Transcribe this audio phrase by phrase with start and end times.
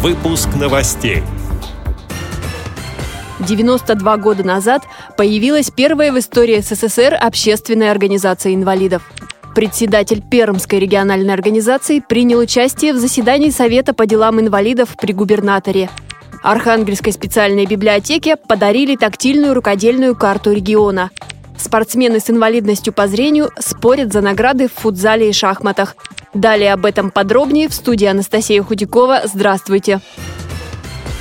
[0.00, 1.24] Выпуск новостей.
[3.40, 4.84] 92 года назад
[5.16, 9.02] появилась первая в истории СССР общественная организация инвалидов.
[9.56, 15.90] Председатель Пермской региональной организации принял участие в заседании Совета по делам инвалидов при губернаторе.
[16.44, 21.10] Архангельской специальной библиотеке подарили тактильную рукодельную карту региона.
[21.58, 25.96] Спортсмены с инвалидностью по зрению спорят за награды в футзале и шахматах.
[26.34, 29.22] Далее об этом подробнее в студии Анастасия Худякова.
[29.24, 30.00] Здравствуйте!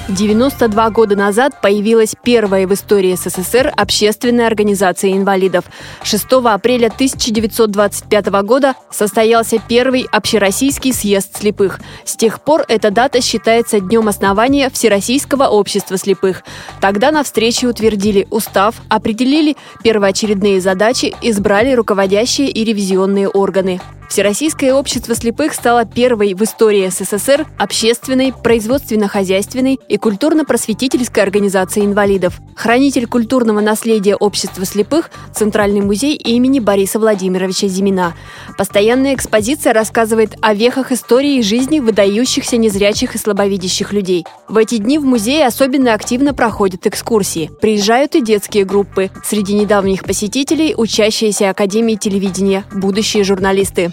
[0.10, 5.66] 92 года назад появилась первая в истории СССР общественная организация инвалидов.
[6.04, 11.82] 6 апреля 1925 года состоялся первый общероссийский съезд слепых.
[12.06, 16.44] С тех пор эта дата считается днем основания Всероссийского общества слепых.
[16.80, 23.82] Тогда на встрече утвердили устав, определили первоочередные задачи, избрали руководящие и ревизионные органы.
[24.10, 32.40] Всероссийское общество слепых стало первой в истории СССР общественной, производственно-хозяйственной и культурно-просветительской организацией инвалидов.
[32.56, 38.16] Хранитель культурного наследия общества слепых– Центральный музей имени Бориса Владимировича Зимина.
[38.58, 44.26] Постоянная экспозиция рассказывает о вехах истории и жизни выдающихся незрячих и слабовидящих людей.
[44.48, 47.52] В эти дни в музее особенно активно проходят экскурсии.
[47.62, 49.12] Приезжают и детские группы.
[49.24, 53.92] Среди недавних посетителей– учащиеся Академии телевидения, будущие журналисты.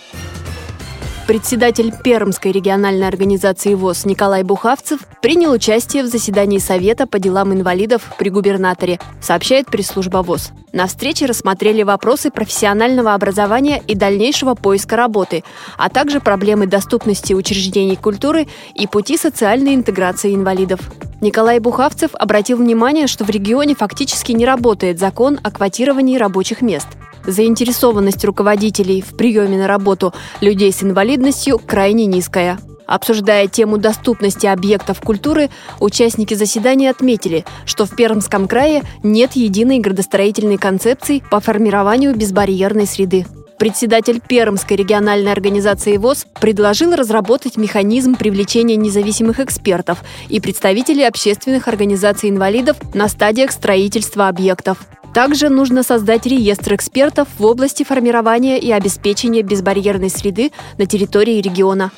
[1.27, 8.12] Председатель Пермской региональной организации ВОЗ Николай Бухавцев принял участие в заседании Совета по делам инвалидов
[8.19, 10.52] при губернаторе, сообщает пресс-служба ВОЗ.
[10.74, 15.44] На встрече рассмотрели вопросы профессионального образования и дальнейшего поиска работы,
[15.78, 20.80] а также проблемы доступности учреждений культуры и пути социальной интеграции инвалидов.
[21.22, 26.89] Николай Бухавцев обратил внимание, что в регионе фактически не работает закон о квотировании рабочих мест–
[27.27, 32.58] Заинтересованность руководителей в приеме на работу людей с инвалидностью крайне низкая.
[32.86, 35.48] Обсуждая тему доступности объектов культуры,
[35.80, 43.24] участники заседания отметили, что в Пермском крае нет единой градостроительной концепции по формированию безбарьерной среды.
[43.58, 52.29] Председатель Пермской региональной организации ВОЗ предложил разработать механизм привлечения независимых экспертов и представителей общественных организаций
[52.29, 54.79] инвалидов на стадиях строительства объектов.
[55.14, 61.92] Также нужно создать реестр экспертов в области формирования и обеспечения безбарьерной среды на территории региона.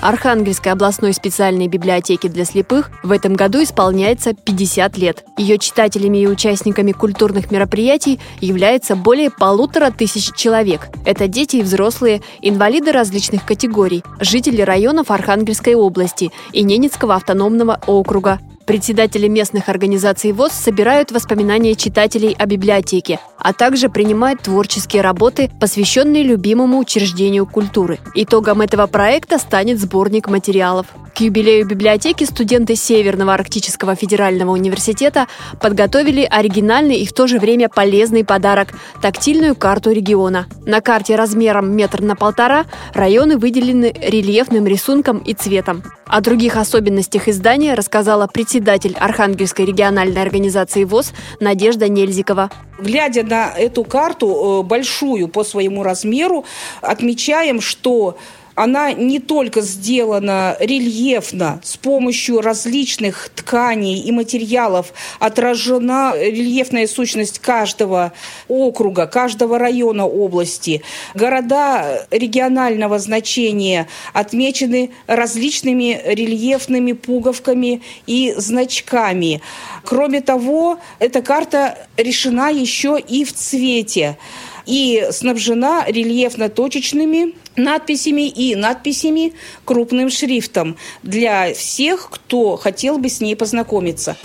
[0.00, 5.24] Архангельской областной специальной библиотеке для слепых в этом году исполняется 50 лет.
[5.36, 10.88] Ее читателями и участниками культурных мероприятий является более полутора тысяч человек.
[11.04, 18.40] Это дети и взрослые, инвалиды различных категорий, жители районов Архангельской области и Ненецкого автономного округа,
[18.66, 26.22] Председатели местных организаций ВОЗ собирают воспоминания читателей о библиотеке, а также принимают творческие работы, посвященные
[26.22, 27.98] любимому учреждению культуры.
[28.14, 30.86] Итогом этого проекта станет сборник материалов.
[31.12, 35.26] К юбилею библиотеки студенты Северного Арктического федерального университета
[35.60, 38.68] подготовили оригинальный и в то же время полезный подарок–
[39.02, 40.46] тактильную карту региона.
[40.64, 45.82] На карте размером метр на полтора районы выделены рельефным рисунком и цветом.
[46.06, 48.51] О других особенностях издания рассказала председатель
[48.98, 52.50] Архангельской региональной организации ВОЗ Надежда Нельзикова.
[52.78, 56.44] Глядя на эту карту, э, большую по своему размеру,
[56.80, 58.18] отмечаем, что
[58.54, 68.12] она не только сделана рельефно, с помощью различных тканей и материалов отражена рельефная сущность каждого
[68.48, 70.82] округа, каждого района области.
[71.14, 79.40] Города регионального значения отмечены различными рельефными пуговками и значками.
[79.84, 84.18] Кроме того, эта карта решена еще и в цвете
[84.66, 89.34] и снабжена рельефно-точечными надписями и надписями
[89.64, 94.16] крупным шрифтом для всех, кто хотел бы с ней познакомиться.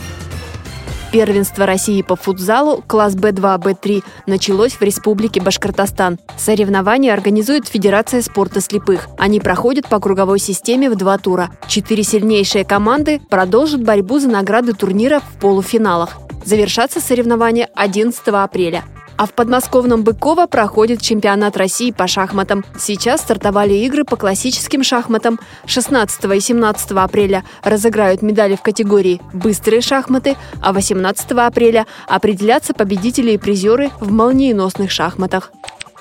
[1.11, 6.19] Первенство России по футзалу класс Б2, Б3 началось в Республике Башкортостан.
[6.37, 9.07] Соревнования организует Федерация спорта слепых.
[9.17, 11.49] Они проходят по круговой системе в два тура.
[11.67, 16.17] Четыре сильнейшие команды продолжат борьбу за награды турнира в полуфиналах.
[16.43, 18.83] Завершатся соревнования 11 апреля.
[19.17, 22.63] А в подмосковном Быково проходит чемпионат России по шахматам.
[22.79, 25.39] Сейчас стартовали игры по классическим шахматам.
[25.65, 33.31] 16 и 17 апреля разыграют медали в категории «Быстрые шахматы», а 18 апреля определятся победители
[33.31, 35.51] и призеры в молниеносных шахматах.